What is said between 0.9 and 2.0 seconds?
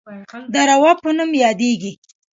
په نوم یادیږي.